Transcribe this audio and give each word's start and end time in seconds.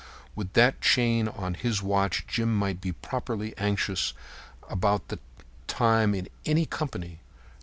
With 0.35 0.53
that 0.53 0.81
chain 0.81 1.27
on 1.27 1.53
his 1.53 1.83
watch 1.83 2.25
Jim 2.25 2.55
might 2.57 2.81
be 2.81 2.91
properly 2.91 3.55
anxious 3.55 4.13
about 4.67 5.09
the 5.09 5.19
time 5.67 6.15
in 6.15 6.27
any 6.43 6.65
company. 6.65 7.19